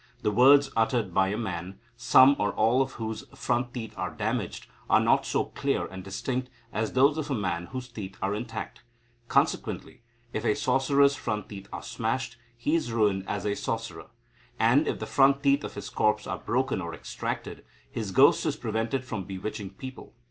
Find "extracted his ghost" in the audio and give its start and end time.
16.95-18.43